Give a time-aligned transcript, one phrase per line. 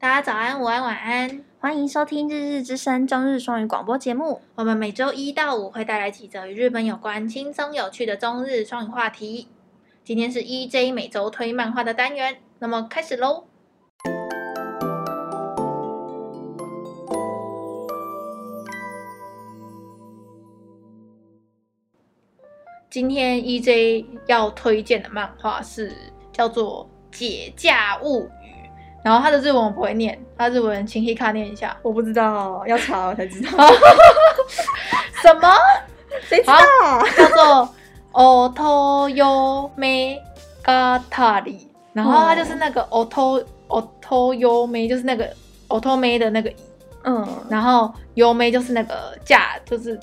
[0.00, 4.40] 大家早安、午安、晚安，欢迎收听《日日之声》中日双语广播节目。
[4.54, 9.48] 我们每周一到五会带来几则与日本有关、轻松有趣的中日双语话题。
[10.02, 13.44] 今天是 EJ 每周推漫画的单元，那么开始喽。
[22.88, 25.94] 今天 EJ 要推荐的漫画是
[26.32, 26.88] 叫做
[27.18, 28.24] 《解嫁物语》，
[29.02, 33.50] 然后他的日文我不会念，他日文请 Hika 念一下，我不知道，要查我才知道。
[35.22, 35.48] 什么？
[36.22, 36.56] 谁知道？
[37.16, 37.68] 叫做
[38.12, 40.18] Otoyome
[40.64, 41.60] Gatari，
[41.92, 45.32] 然后它就是那个 Oto Otoyome，就是那个
[45.68, 46.52] Otome 的那个，
[47.04, 49.98] 嗯，然后 Yome 就是那个嫁，就是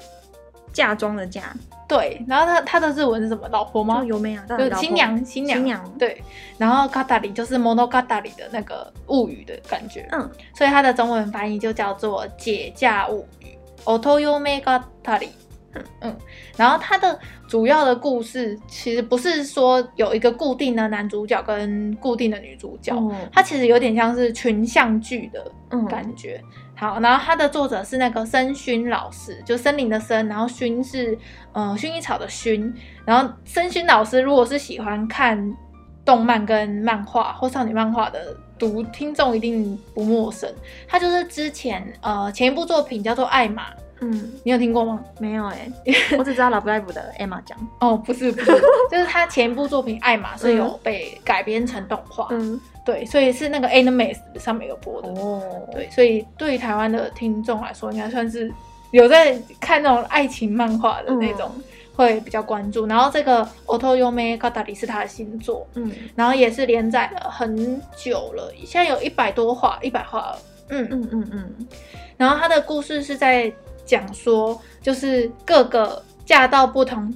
[0.74, 1.54] 嫁妆的嫁。
[1.88, 3.48] 对，然后他他的日文是什么？
[3.48, 4.04] 老婆吗？
[4.04, 4.42] 有没有？
[4.58, 5.94] 就新娘，新娘，新娘。
[5.98, 6.22] 对，
[6.58, 10.08] 然后卡塔里就是 monogatari 的那个物语的感觉。
[10.12, 15.30] 嗯，所以它的中文翻译就叫做解嫁物语，otoyome gatari。
[15.74, 16.18] 嗯 嗯，
[16.56, 25.52] 然后它的主要的故事其实不是说有一个固定的男主角跟固定的女主角，嗯、它其实有点像是群像剧的
[25.90, 26.42] 感觉。
[26.44, 31.18] 嗯好，然后它的作者是那个森薰老师，就森林的森，然后薰是
[31.52, 32.72] 呃薰衣草的薰。
[33.04, 35.58] 然后森薰老师如果是喜欢看
[36.06, 40.48] 动漫跟漫画或少女漫画的读听众一定不陌生。
[40.88, 45.04] 他就是之前呃前一部作品叫做《艾玛》，嗯，你有听过吗？
[45.20, 47.58] 没有哎、欸，我只知道 Love Live 的艾玛奖。
[47.80, 48.52] 哦，不是不是，
[48.92, 52.28] 就是他前一部作品《艾玛》是有被改编成动画。
[52.32, 52.60] 嗯。
[52.86, 55.44] 对，所以是那个 Animax 上面有播的哦。
[55.74, 58.50] 对，所以对于台湾的听众来说，应该算是
[58.92, 61.52] 有在看那种爱情漫画的那种，
[61.98, 62.88] 会比较关注。
[62.88, 70.40] 嗯、然后这个 Otoyome Gatari 是他的新作，嗯，然后也是连载了很久了，现在有一百多话，一百话了。
[70.70, 71.68] 嗯嗯嗯嗯。
[72.16, 73.52] 然后他的故事是在
[73.88, 77.12] 讲说，就是各个嫁到不同。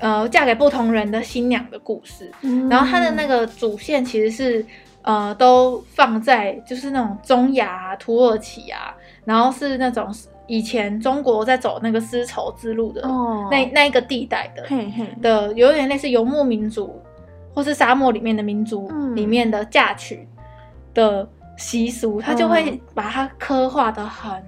[0.00, 4.64] 呃，嫁给不同人的新娘的故事，嗯、然后它的那个主线其实是。
[5.02, 8.94] 呃，都放在就是那种中亚、啊、土耳其啊，
[9.24, 10.12] 然后是那种
[10.46, 17.00] 以前中国在走那个丝绸之路的那、哦、那一个地带的嘿嘿的，有点类似游牧民族
[17.54, 20.28] 或是沙漠里面的民族里面的嫁娶
[20.92, 21.26] 的
[21.56, 24.42] 习俗，他、嗯、就会把它刻画的很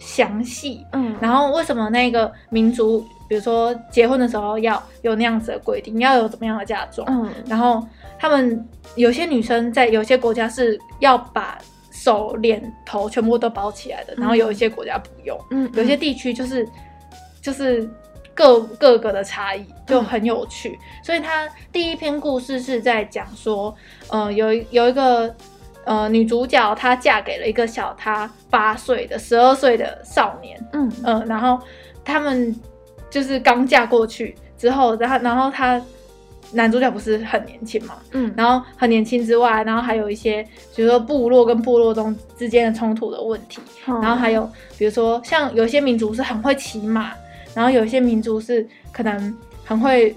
[0.00, 0.84] 详细。
[0.92, 7.06] 嗯，然后为什么那个民族，比如说结婚的时候要有那样子的规定，要有怎么样的嫁妆？
[7.08, 7.86] 嗯，然后。
[8.22, 11.56] 他们有些女生在有些国家是要把
[11.90, 15.40] 手、脸、头全部都包起来的，然后有一些国家不用。
[15.50, 16.68] 嗯，有些地区就是
[17.40, 17.88] 就是
[18.34, 20.78] 各各个的差异就很有趣。
[21.02, 23.74] 所以他第一篇故事是在讲说，
[24.10, 25.34] 呃，有有一个
[25.84, 30.58] 呃女主角，她嫁给了一个小她八岁的十二岁的少年。
[30.72, 30.90] 嗯。
[31.04, 31.60] 嗯，然后
[32.04, 32.54] 他们
[33.10, 35.80] 就是刚嫁过去之后，然后然后她。
[36.52, 40.42] 男主角不是很年轻嘛，嗯，然后很年轻之外，然后还有一些，
[40.74, 47.12] 比如说部落跟部落中之间的冲突的问题，嗯、然后还有比如说像有些民族是很会骑马，
[47.54, 50.12] 然后有些民族是可能很会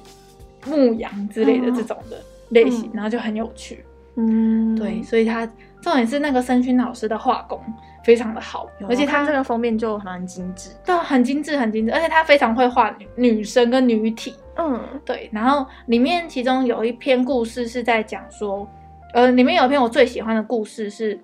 [0.65, 2.19] 牧羊之类的这种的
[2.49, 3.85] 类型，嗯、然后就很有趣，
[4.15, 5.45] 嗯，对，所以他
[5.81, 7.59] 重点是那个申勋老师的画工
[8.03, 14.35] 非常的好，而且他这个封面就蛮精致，对，很精致很精致，而且他非常会画女女生跟女体。
[14.55, 18.69] 嗯，对，然后里面其中有一篇故事是在讲说，
[19.13, 21.19] 呃，里面有一篇我最喜欢的故事是，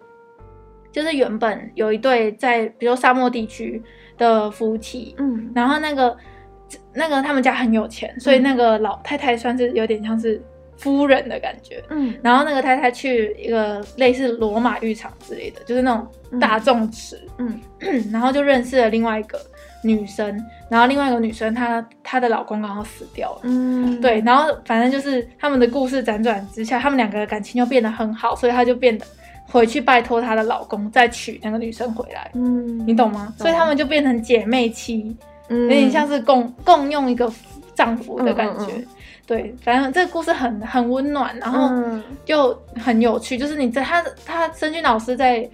[0.91, 3.83] 就是原本有一对在比如说沙漠地区
[4.17, 6.17] 的夫妻，嗯，然后那个
[6.91, 10.41] 那个他们家很有钱，所以那个老太太算是有点像是
[10.79, 17.59] 夫人的感觉，嗯，然后那个太太去一个类似罗马浴场之类的，就是那种大众池，嗯，
[18.11, 19.39] 然后就认识了另外一个。
[19.81, 20.37] 女生，
[20.69, 29.05] 然后另外一个女生，她她的老公刚好死掉了，嗯，对，然后反正就是他们的故事辗转之下，他们两个的感情就变得很好，所以她就变得
[29.45, 33.33] 回去拜托她的老公再娶那个女生回来，嗯，你懂吗？
[33.37, 33.45] 懂。
[33.47, 35.15] 所以他们就变成姐妹妻，
[35.47, 37.31] 嗯，有点像是共共用一个
[37.73, 38.87] 丈夫的感觉，嗯嗯嗯，
[39.29, 41.69] 对，反正这个故事很很温暖，然后
[42.25, 45.49] 就很有趣，就是你在他他申军老师在。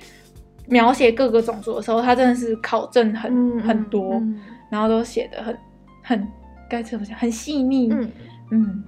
[0.67, 5.55] 描写各个种族的时候，他真的是考证很、嗯、很多，嗯、然后都写的很
[6.01, 6.27] 很
[6.67, 7.87] 该怎么讲，很细腻。
[7.91, 8.11] 嗯
[8.49, 8.83] 嗯，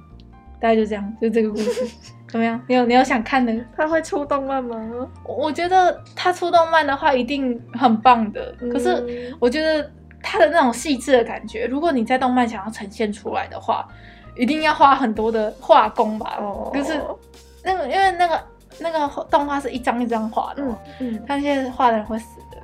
[0.60, 1.88] 大概就这样，就这个故事
[2.28, 2.60] 怎么样？
[2.68, 3.56] 你有你有想看的？
[3.76, 5.08] 他会出动漫吗？
[5.24, 8.56] 我觉得他出动漫的话一定很棒的。
[8.60, 9.88] 嗯、可是我觉得
[10.24, 13.88] 他的那种细致的感觉，如果你在动漫想要呈现出来的话，
[14.38, 16.38] 一定要花很多的画工吧。
[16.40, 17.02] 哦，就是
[17.64, 18.42] 那个因为那个。
[18.80, 22.58] 那个动画是一张一张画的，嗯嗯，他那些画的人会死的，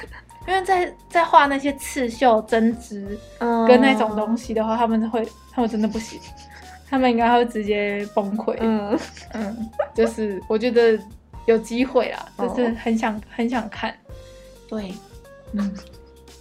[0.46, 3.18] 因为在在画那些刺绣针织
[3.66, 6.20] 跟那种东西的话，他们会他们真的不行，
[6.86, 8.98] 他们应该会直接崩溃，嗯。
[9.32, 10.98] 嗯，就是我觉得
[11.46, 13.96] 有机会啦，就是很想很想看，
[14.68, 14.92] 对，
[15.52, 15.74] 嗯，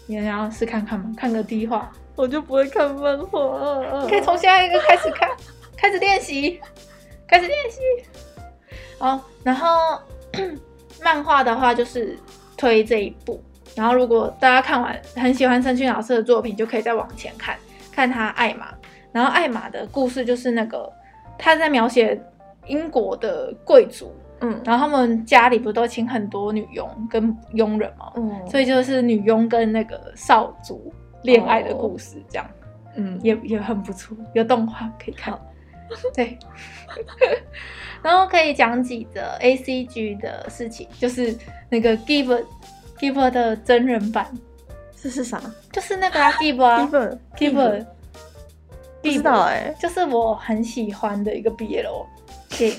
[0.05, 1.13] 你想要试看看吗？
[1.15, 5.29] 看个第一话，我就不会看漫画，可以从现在一个开始看，
[5.75, 6.59] 开始练习，
[7.27, 7.79] 开始练习。
[8.99, 9.99] 哦，然后
[11.03, 12.17] 漫画的话就是
[12.55, 13.41] 推这一部，
[13.75, 17.57] 然后如果大家看完很喜欢森薰老师的作品，就可以再往前看
[17.91, 18.67] 看他艾玛。
[19.11, 20.91] 然后艾玛的故事就是那个
[21.37, 22.19] 他在描写
[22.67, 30.91] 英国的贵族，嗯，然后他们家里不都请很多女佣跟佣人嘛，嗯，所以就是女佣跟那个少主
[31.23, 32.49] 恋爱的故事，这样，
[32.95, 35.37] 嗯，也也很不错，有动画可以看，
[36.13, 36.37] 对。
[38.03, 41.35] 然后可以讲几个 A C G 的事情，就是
[41.69, 42.43] 那个 Giver
[42.99, 44.27] Giver 的真人版，
[45.01, 45.41] 这是啥？
[45.71, 47.85] 就是那个 Giver 啊，Giver Giver，
[49.01, 52.05] 不知道哎，就是我很喜欢的一个 BL
[52.49, 52.77] 电影。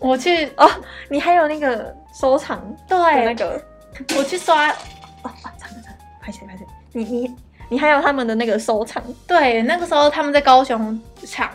[0.00, 0.68] 我去哦，
[1.08, 2.60] 你还有那个收藏？
[2.88, 3.62] 对，那个。
[4.16, 4.74] 我去刷，哦
[5.24, 5.88] 哦，真的真的，
[6.20, 7.36] 拍起来拍起来，你你
[7.70, 9.02] 你还有他们的那个收藏？
[9.26, 11.48] 对，那个时候他们在高雄场。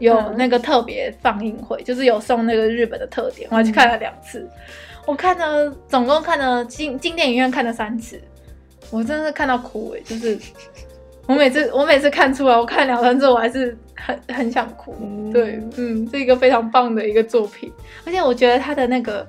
[0.00, 4.38] 有那个特别放映会，嗯、就是有送那个日本的特点，我还去看了两次。
[4.38, 4.50] 嗯、
[5.04, 8.18] 我看了，总共看了进进电影院看了三次，
[8.90, 10.00] 我真的是看到哭哎！
[10.02, 10.38] 就是
[11.28, 14.96] 我每次我每次看出来，我看两三次，我还是很很想哭。
[15.02, 17.70] 嗯对，嗯，是一个非常棒的一个作品，
[18.06, 19.26] 而且我觉得他的那个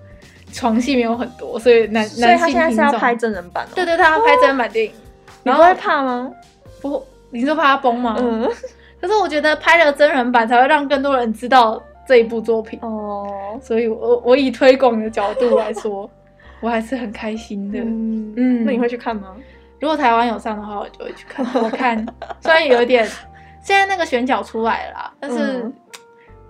[0.53, 4.93] 床戏没有很多，所以男男性他现在是要拍真人版，对对，他要拍真人版电影，
[5.43, 6.31] 你不会怕吗？
[6.81, 8.15] 不，你是怕他崩吗？
[8.19, 8.49] 嗯。
[8.99, 13.61] 可是我觉得拍了真人版才会让更多人知道这一部作品哦，oh.
[13.61, 16.07] 所以我我以推广的角度来说，
[16.59, 17.79] 我还是很开心的。
[17.79, 19.35] 嗯，嗯，那你会去看吗？
[19.79, 21.43] 如果台湾有上的话，我就会去看。
[21.63, 22.05] 我看
[22.41, 23.03] 虽然有点，
[23.63, 25.65] 现在那个选角出来了啦，但是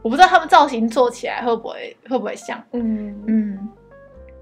[0.02, 2.62] 我不知道他们造型做起来会不会会不会像。
[2.74, 3.70] 嗯嗯，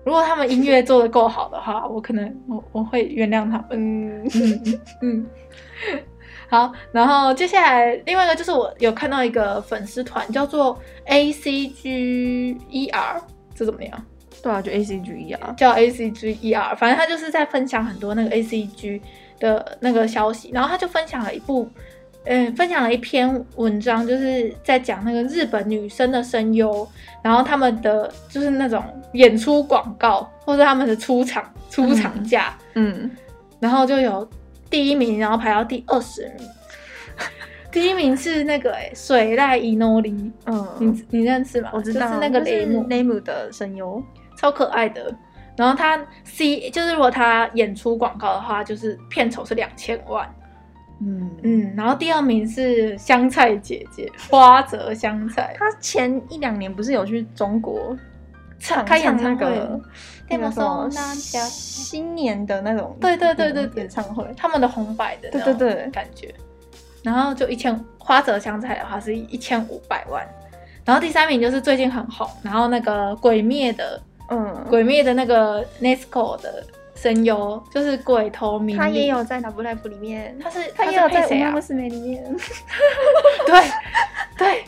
[0.03, 3.65] 如果他们音乐做的够好的话， 我可能我我会原谅他们。
[3.71, 5.27] 嗯嗯嗯。
[6.49, 13.21] 好，然后接下来另外一个就是我有看到一个粉丝团叫做 A C G E R，
[13.53, 14.05] 这怎么样？
[14.41, 18.99] 对啊，就 A C G E R，叫 A C G E R，反正他就是在分享很多那个 A C G
[19.39, 21.69] 的那个消息，然后他就分享了一部，
[22.25, 26.87] 嗯，分享了一篇文章，就是在讲那个日本女生的声优，
[27.23, 28.83] 然后他们的就是那种
[29.13, 33.11] 演出广告或者他们的出场出场价，嗯，嗯，
[33.59, 34.29] 然后就有。
[34.71, 36.47] 第一名，然后排到第二十名。
[37.71, 41.71] 第一名是那个哎，水濑伊诺里，嗯，你你认识吗？
[41.73, 43.99] 我知道，就是那个雷姆雷姆的声优，
[44.37, 45.11] 超可爱的。
[45.57, 50.31] 然后他 C 就是如果他演出广告的话，就是片酬是两千万。
[51.01, 51.29] 嗯。
[51.43, 51.73] 嗯。
[51.75, 57.97] 然后第二名是香菜姐姐花泽香菜，她前一两年不是有去中国
[58.59, 59.69] 唱开演唱会？
[60.31, 65.89] 那种新年的那种，对对对对演唱会，他们的红白的，对对对。
[65.89, 66.31] 感觉，
[67.01, 70.23] 然后就一千花泽香菜的话是一千五百万，
[70.85, 73.99] 然后第三名就是最近很红，然后那个鬼灭的，
[74.29, 76.63] 嗯，鬼灭的那个 Nesco 的
[77.01, 82.23] 声优就是鬼头明，他也有在 Love life 里面，他是他也有在《乌木斯美》里面，
[83.47, 83.63] 对
[84.37, 84.65] 对，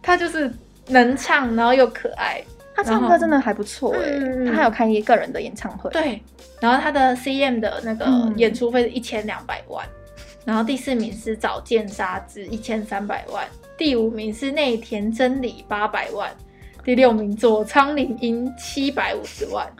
[0.00, 0.52] 他就是
[0.86, 2.42] 能唱，然后又可爱。
[2.74, 5.90] 他唱歌真的还不错哎，嗯、他还有开一个人的演唱会。
[5.90, 6.22] 对，
[6.58, 13.46] 然后他的 CM 的那个演出费是一千两百万，嗯、然后第四名是早见沙织一千三百万，
[13.76, 16.30] 第五名是内田真理八百万，
[16.82, 19.70] 第六名佐仓绫音七百五十万，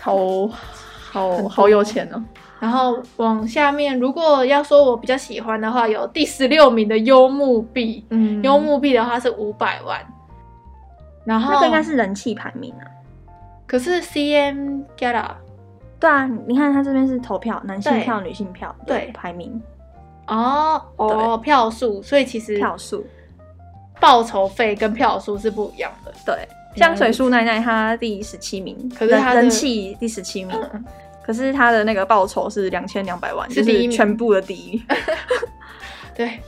[0.00, 0.16] 好
[1.10, 2.22] 好好有钱哦。
[2.60, 10.00] 然后往下面，如果要说我比较喜欢的话，有第十六名的幽木币，嗯，幽木币的话是五百万。
[11.24, 12.84] 然后那个应该是人气排名啊，
[13.66, 15.26] 可是 CM Gala，
[16.00, 19.10] 对啊，你看他这边是投票，男性票、女性票，对。
[19.14, 19.60] 排名，
[20.26, 23.06] 哦哦票数，所以其实票数。
[24.00, 26.12] 报酬费跟票数是不一样的。
[26.24, 30.56] 对，香水树奈奈他第十七名，可是她人气第十七名，
[31.22, 34.82] 可是他的那个报酬是两千两百万，是第一全部的第一，
[36.16, 36.38] 对。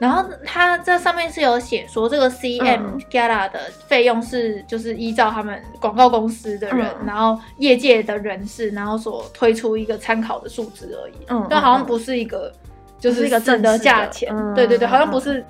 [0.00, 11.14] 然后他这上面是有写说，这个 CM Gala 的费用是就是依照他们广告公司的人，嗯、然后业界的人士，然后所推出一个参考的数字而已。
[11.28, 12.52] 嗯，但好像不是一个，
[12.98, 14.34] 就是一个正的价钱。
[14.54, 15.42] 对对对，好像不是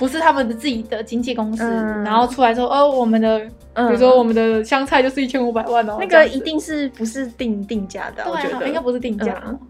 [0.00, 8.24] 不是他们的自己的经纪公司，嗯、然后出来说，哦，我们的，比如说我们的香菜就是一千五百万哦，那个一定是不是定定价的？
[8.24, 9.42] 对、啊，我觉得应该不是定价。
[9.46, 9.60] 嗯、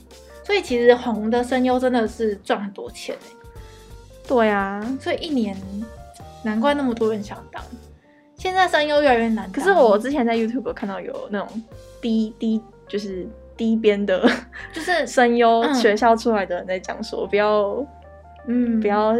[0.45, 3.17] 所以其实红的声优真的是赚很多钱。
[4.29, 5.57] 对啊，所以一年
[6.45, 7.61] 难怪那么多人想当。
[8.37, 9.51] 现在声优越来越难。
[9.51, 11.49] 可是我之前在 YouTube 看到有那种
[12.01, 14.31] 低低就是低边的，
[14.73, 17.85] 就是声优学校出来的人在讲说，不要，
[18.47, 19.17] 嗯，不要。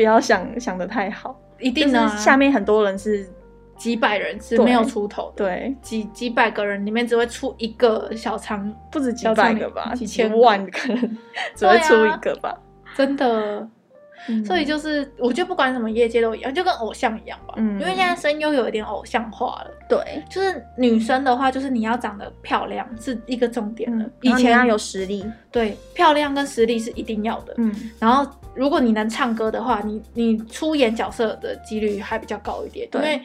[0.00, 2.08] 不要想想的太好，一定呢。
[2.16, 3.28] 下面很多人是
[3.76, 11.18] 几百人是没有出头的，对，几几百个人里面只会出一个小仓，不止几百个吧，几千万可能
[11.54, 12.58] 只会出一个吧，
[12.96, 13.68] 真的。
[14.46, 17.52] 所以就是，我觉得不管什么业界都一样，就跟偶像一样吧。
[17.58, 19.70] 嗯，因为现在声优有一点偶像化了。
[19.86, 24.06] 对，就是女生的话，就是你要长得漂亮是一个重点了。
[24.22, 27.52] 以前要有实力，对，漂亮跟实力是一定要的。
[27.58, 28.26] 嗯，然后。
[28.60, 33.00] 如果你能唱歌的话，你你出演角色的几率还比较高一点，对。
[33.00, 33.22] 因为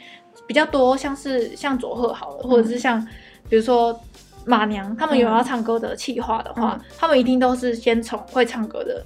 [0.48, 3.06] 比较多像是像佐贺好了，嗯、或者是像
[3.50, 4.00] 比如说
[4.46, 9.04] 马娘，他们有要唱歌的企划的话，嗯、他们一定都是先从会唱歌的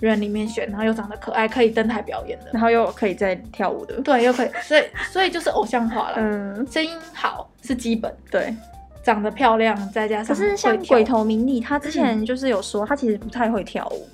[0.00, 6.16] 人里面选，然后又长得可爱，可以登台表演的，然后又可以再跳舞的，对，又可以，所以所以就是偶像化了。
[6.18, 8.54] 嗯，声音好是基本，对，
[9.02, 14.06] 长得漂亮再加上，可是像鬼头明里，他之前就是有说他其实不太会跳舞。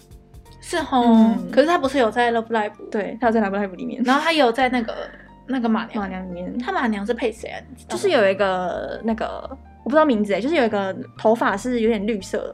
[0.68, 2.72] 是哦，嗯、可是他不是有在 Love Live？
[2.90, 5.08] 对，他有在 Love Live 里面，然后他有在那个
[5.46, 6.58] 那个马娘马娘里面。
[6.58, 7.62] 他马娘是配谁啊？
[7.88, 9.48] 就是有一个那个
[9.84, 12.52] 我不知道名字哎，就是有一个头发是有点绿色，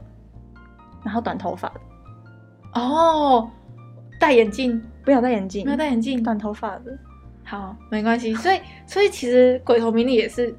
[1.02, 1.81] 然后短头发的。
[2.75, 3.50] 哦，
[4.21, 4.78] 戴眼镜？
[5.02, 6.97] 不要戴眼镜，没有戴眼镜，短头发的。
[7.45, 8.35] 好，没关系。
[8.35, 10.54] 所以所以其实鬼头明里也是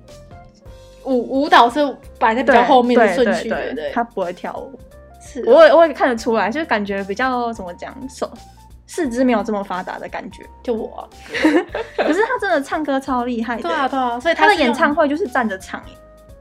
[1.05, 1.79] 舞舞蹈是
[2.17, 4.71] 摆在比较后面的顺序，对对对，他不会跳舞。
[5.45, 8.29] 我也我也看得出来，就是感觉比较怎么讲，手
[8.85, 10.43] 四肢没有这么发达的感觉。
[10.61, 11.09] 就我、啊，
[11.97, 13.63] 可是他真的唱歌超厉害的。
[13.63, 15.81] 对啊对啊，所以他的演唱会就是站着唱，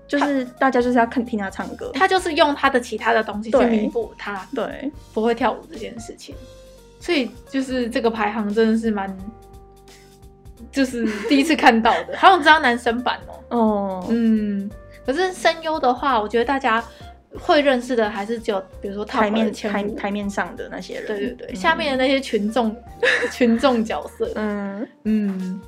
[0.07, 1.91] 就是大家就是要看听他唱歌。
[1.95, 6.35] 他就是用他的其他的东西去弥补他对不会跳舞这件事情。
[7.01, 9.17] 所以就是这个排行真的是蛮，
[10.71, 13.19] 就是第一次看到的， 好像知道男生版
[13.49, 13.57] 哦。
[13.57, 14.71] 哦，嗯，
[15.07, 16.83] 可是声优的话，我觉得大家。
[17.39, 22.75] 会认识的还是只有，比如说台面台台面上的那些人，对对对，嗯、下面的那些群众
[23.33, 24.89] 群众角色，嗯。
[25.05, 25.61] 嗯，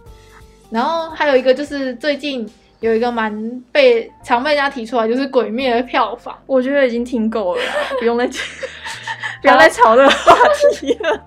[0.71, 2.49] 然后还有一个就是最近
[2.81, 7.63] 有一个蛮被常被人家提出来，就是《鬼灭》的票房，我觉得已经听够了，
[7.99, 8.27] 不用再
[9.41, 10.37] 不要再吵这个话
[10.73, 11.21] 题了。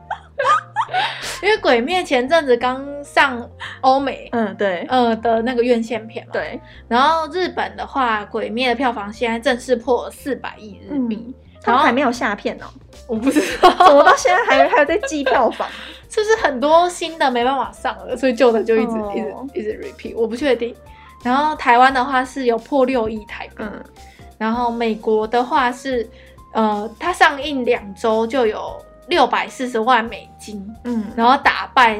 [1.43, 3.49] 因为《鬼灭》前阵子刚上
[3.81, 6.59] 欧美，嗯，对，呃的那个院线片嘛，对。
[6.87, 12.65] 然后日本的话，《鬼灭》的票房现在正式破四百亿日币，他们还没有下片哦，
[13.07, 15.67] 我不知道，怎么到现在还还有在计票房？
[16.09, 20.75] 就是很多新的没办法上了，所以旧的就一直一直一直 repeat，我不确定。
[21.23, 23.83] 然后台湾的话是有破六亿台币，嗯。
[24.37, 26.07] 然后美国的话是，
[26.53, 28.79] 呃，它上映两周就有。
[29.07, 31.99] 六百四十万美金，嗯，然后打败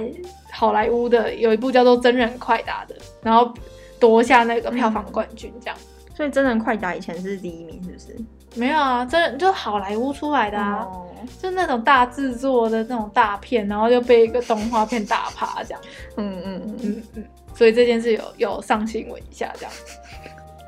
[0.51, 3.53] 好莱坞的有一部叫做《真人快打》的，然后
[3.99, 5.77] 夺下那个票房冠军，这样。
[6.15, 8.25] 所以《真人快打》以前是第一名，是不是？
[8.55, 11.05] 没有啊，真人就好莱坞出来的啊，哦、
[11.39, 15.81] 就那种大制作的那种大片，然后就被一个动画片打趴这样。
[16.15, 19.71] 嗯嗯嗯嗯嗯，所以这件事有有上新闻一下这样。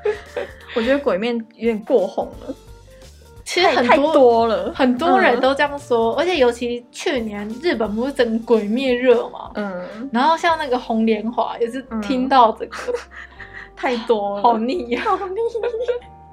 [0.76, 2.54] 我觉得《鬼面》有点过红了。
[3.50, 12.94] 其实很多了，很多人都这样说，嗯、而且尤其去年日本不是整个鬼灭热嘛，嗯，然后像那个红莲华也是听到这个、嗯、
[13.74, 15.34] 太多了，好腻呀，好腻。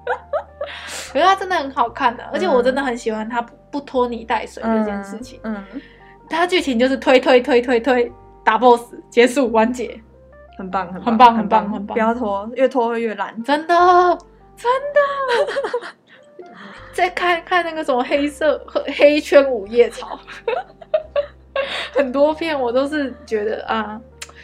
[1.11, 5.39] 可是它真的很好看的，而且我真的很喜欢它不不拖泥带水这件事情。
[5.41, 5.65] 嗯，
[6.29, 8.11] 它剧情就是推推推推推
[8.45, 9.99] 打 boss 结束完结，
[10.55, 13.75] 很棒很很棒很棒很棒，不要拖，越拖会越烂，真的
[14.55, 14.99] 真的。
[16.93, 18.57] 再看看那个什么黑色
[18.97, 20.19] 黑圈午夜草，
[21.93, 23.99] 很多片我都是觉得啊，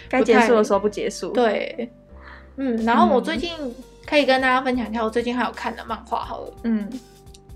[0.09, 1.31] 该结束的时候不结束。
[1.31, 1.89] 对，
[2.57, 3.51] 嗯，然后我最近
[4.05, 6.89] 可以跟大家分享一下，我最近还有看的漫画，好了，嗯，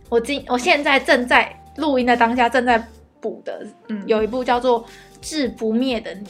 [0.10, 2.84] 我今我现在正在录音的当下正在
[3.20, 4.84] 补的，嗯，有一部叫做
[5.22, 6.26] 《至不灭的你》，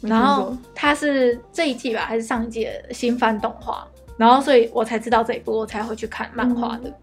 [0.00, 3.86] 然后它是这一季吧，还是上一季的新番动画，
[4.16, 6.88] 然后所以我才知道这一部，我才会去看漫画的。
[6.88, 6.94] 嗯，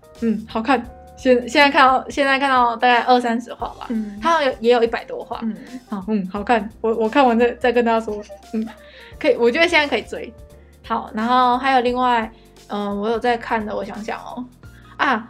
[0.47, 0.83] 好看。
[1.17, 5.53] 现现在看到现在看到大概二三十话吧，嗯，它有也有一百多话，嗯，
[5.89, 6.69] 好，嗯，好看。
[6.79, 8.23] 我我看完再再跟大家说，
[8.53, 8.65] 嗯，
[9.19, 10.33] 可以，我觉得现在可以追。
[10.87, 12.31] 好，然后还有另外，
[12.67, 14.45] 嗯、呃，我有在看的，我想想哦，
[14.95, 15.29] 啊，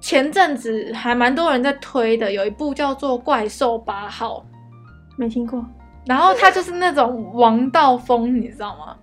[0.00, 4.38] 前阵子还蛮多人在推的，有一部叫做《怪兽八号》，
[5.16, 5.62] 没听过。
[6.06, 8.96] 然后他就是那种王道风，你知道吗？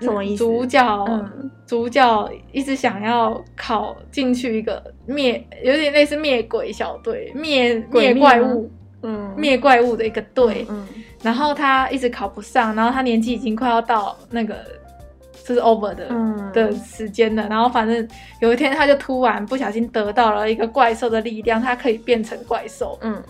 [0.00, 0.44] 什么意思？
[0.44, 8.70] 主角，嗯、主角一直想要考进去一个灭，有点类似灭鬼小队，灭灭怪物，
[9.02, 10.66] 嗯，灭怪物的一个队。
[10.68, 10.86] 嗯，
[11.22, 14.56] 然后他一直考不上，然后他年纪已经快要到那个
[15.44, 17.46] 就是 over 的、嗯、的时间了。
[17.48, 18.08] 然后反正
[18.40, 22.98] 有一天，他就突然不小心得到了一个怪兽的力量，他可以变成怪兽。
[23.02, 23.22] 嗯，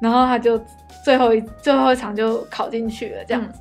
[0.00, 0.60] 然后他就
[1.04, 3.60] 最后一最后一场就考进去了，这样子。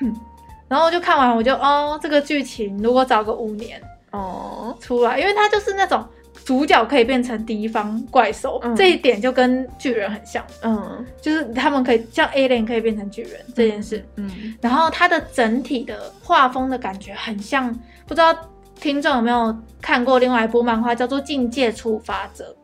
[0.70, 4.76] 嗯然后就看完，我就哦，这个剧情如果找个五年哦。
[4.80, 6.06] 出来，因为它就是那种
[6.44, 14.54] 主角可以变成敌方怪兽，嗯、这一点就跟巨人很像，嗯，就是他们可以像 Alien 可以变成巨人这件事，嗯，嗯。
[14.60, 18.32] 然后它的整体的画风的感觉很像，不知道
[18.76, 22.56] 听众有没有看过另外一部漫画叫做《境界触发者》，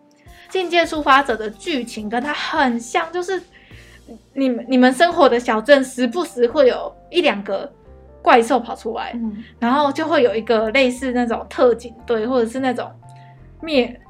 [0.52, 3.42] 《境界触发者》的剧情跟它很像，就是
[4.32, 7.68] 你们你们生活的小镇时不时会有一两个。
[8.26, 12.90] 怪兽跑出来，嗯、然后就会有一个类似那种特警队，或者是那种
[13.60, 14.00] 灭，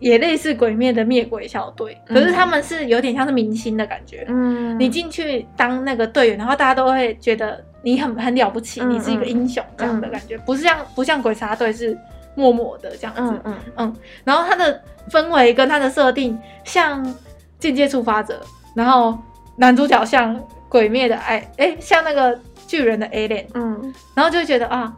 [0.00, 1.98] 也类似鬼灭的灭鬼小队。
[2.08, 4.26] 嗯、可是他们是有点像是明星的感觉。
[4.28, 11.98] 嗯，你进去当那个队员，然后大家都会觉得你很很了不起，嗯、你是一个英雄这样的感觉，嗯、不是像不像鬼杀队是
[12.34, 13.22] 默默的这样子。
[13.22, 17.02] 嗯嗯，嗯，然后它的氛围跟它的设定像
[17.58, 18.38] 间接触发者，
[18.76, 19.18] 然后
[19.56, 22.38] 男主角像鬼灭的爱，哎，像那个。
[22.72, 24.90] 巨人的 Alien，嗯，然后就觉得啊，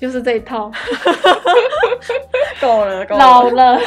[0.00, 0.72] 就是这一套，
[2.58, 3.78] 够了，够了，老了。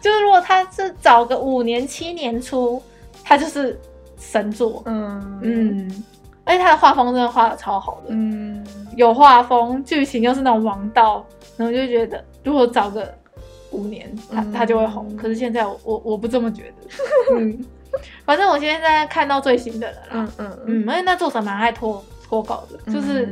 [0.00, 2.82] 就是如果他是早个五年、七年出，
[3.22, 3.78] 他就是
[4.18, 5.40] 神作，嗯。
[5.40, 6.04] 嗯，
[6.44, 8.66] 而且他的画风真的画的超好的，嗯，
[8.96, 11.24] 有画风，剧情又是那种王道，
[11.56, 13.14] 然后就觉得如果早个
[13.70, 15.16] 五年，他、嗯、他就会红。
[15.16, 17.64] 可是现在我我，我不这么觉得，嗯，
[18.26, 22.04] 反正我现在看到最新的了啦，嗯嗯嗯，而且那作者蛮爱拖。
[22.28, 23.28] 脱稿的，就是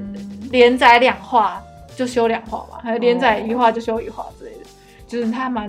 [0.50, 1.62] 连载两话
[1.96, 4.60] 就休两话嘛，还有连载一话就休一话之类的，
[5.06, 5.68] 就是他蛮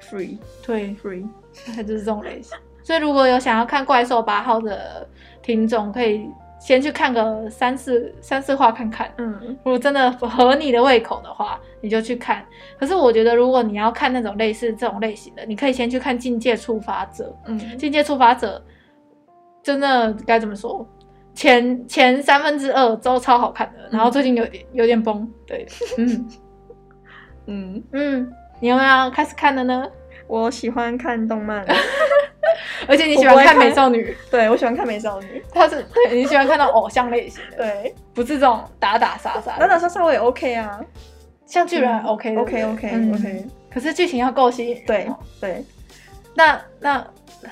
[0.00, 1.26] free，对 free，
[1.74, 2.56] 他就是这种类型。
[2.82, 5.08] 所以如果有想要看怪兽八号的
[5.42, 6.28] 听众，可以
[6.60, 9.12] 先去看个三四三四话看看。
[9.18, 12.44] 嗯，如果真的合你的胃口的话，你就去看。
[12.78, 17.24] 可是我觉得，如果你要看那种类似这种类型的，你可以先去看《境界触发者》。
[17.46, 18.62] 嗯，《境界触发者》
[19.64, 20.86] 真的该怎么说？
[21.36, 25.64] 前前三分之二都超好看的，然后最近有点有点崩，对，
[25.98, 26.28] 嗯。
[27.46, 27.82] 嗯。
[27.92, 29.86] 嗯，你有没有开始看的呢？
[30.26, 31.64] 我喜欢看动漫，
[32.88, 40.80] 而且你喜欢看美少女， 对，我喜欢看美少女，她是对，你喜欢看到偶像类型的，对，不是这种打打杀杀，打打杀杀我也 OK 啊，
[41.44, 45.06] 像巨人 OK OK OK OK，可是剧情要够吸引，对
[45.40, 45.64] 对，
[46.34, 47.06] 那那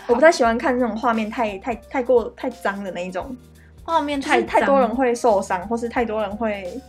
[0.09, 3.37] 我不太喜欢看这种画面太太太过太脏的那一种。
[3.85, 6.81] 画面太太多人会受伤，或是太多人会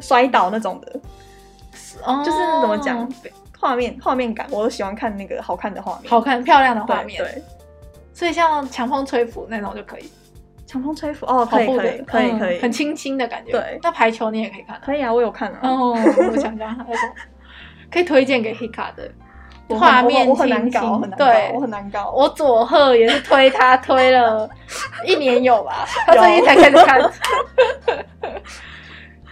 [0.00, 1.00] 摔倒那种的，
[2.04, 3.08] 哦、就是怎么讲，
[3.58, 7.22] 画面画面感，我都喜欢看那个好看的画面，好看漂亮的画面。
[7.22, 7.42] 对，对
[8.14, 10.10] 所以像强风吹拂那种就可以，
[10.66, 11.26] 强风吹拂？
[11.26, 13.52] 哦，可以可以可以可以，很轻轻的感觉。
[13.52, 15.60] 对，那排球你也可以看，可以啊，我有看啊。
[15.62, 15.90] 哦，
[16.30, 16.86] 我想想，
[17.90, 19.10] 可以推荐给 Hika 的。
[19.68, 22.12] 画面清新，对，我很难搞。
[22.14, 24.48] 我佐贺也是推他推了
[25.04, 27.10] 一年有吧，他最近才开始看。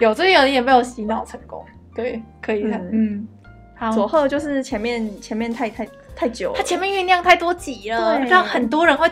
[0.01, 2.81] 有最近有一点被我洗脑成功，对，可以看。
[2.93, 3.29] 嗯，
[3.77, 3.93] 好。
[3.93, 9.09] 佐贺就是前面前面太太太久，他前面酝酿太多集了，让很多人会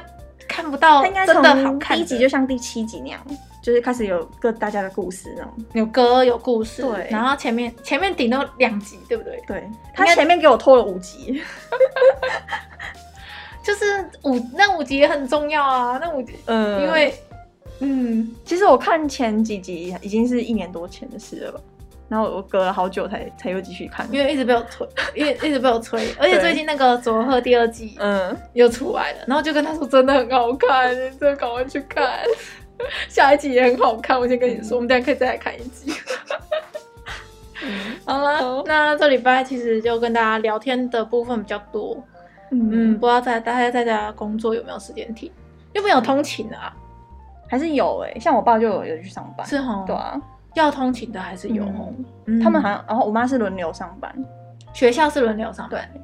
[0.49, 1.97] 看不到真的好看。
[1.97, 3.21] 第一集就像第七集那样。
[3.62, 7.07] 就是开始有个大家的故事那种，有歌有故事，对。
[7.09, 9.40] 然后前面前面顶多两集，对不对？
[9.46, 9.64] 对。
[9.94, 11.40] 他前面给我拖了五集，
[13.62, 13.85] 就是
[14.25, 17.14] 五那五集也很重要啊，那五集，嗯，因为
[17.79, 21.61] 嗯，其实我看前几集已经是一年多前的事了吧，
[22.09, 32.20] 然后我隔了好久才才又继续看，因为一直被我催，因为一直被我催，而且最近那个佐贺第二季嗯又出来了，然后就跟他说真的很好看，你真的赶快去看。
[33.09, 35.93] 下一集也很好看，我先跟你说，嗯、我们等下可以再来看一集。
[37.65, 41.97] 嗯、好了，那这礼拜其实就跟大家聊天的部分比较多。
[42.51, 45.31] 嗯，嗯，不知道在大家在家工作有没有时间听？
[45.73, 46.75] 有没有通勤啊？
[47.49, 49.47] 还是有哎、欸，像我爸就有有去上班。
[49.47, 50.21] 是哦，对啊，
[50.55, 51.65] 要通勤的还是有。
[52.27, 54.13] 嗯、他们好像，然后我妈是轮流上班，
[54.73, 55.89] 学校是轮流上班。
[55.93, 56.01] 对。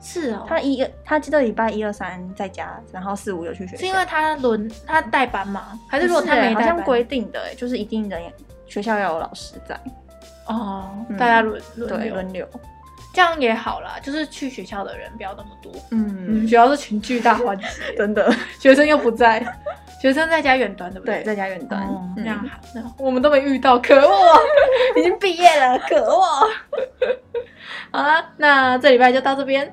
[0.00, 3.80] 是哦，他一个他记得礼拜一二三在家，然后四五有去学校。
[3.80, 5.78] 是因为他轮他代班吗？
[5.88, 6.62] 还是如果他没带班？
[6.62, 8.18] 好像规定的，就是一定的
[8.66, 9.78] 学校要有老师在。
[10.46, 12.48] 哦，大家轮轮对轮流。
[13.12, 15.72] 这样也好啦，就是去学校的人不要那么多。
[15.90, 19.44] 嗯，学校是群聚大欢喜，真的， 学生又不在，
[20.00, 21.16] 学生在家远端，对不对？
[21.16, 21.84] 对，在家远端，
[22.16, 22.94] 这样好。
[22.98, 24.38] 我们都没遇到，可恶，
[24.96, 26.22] 已经毕业了，可恶。
[27.90, 29.72] 好了，那这礼拜就到这边。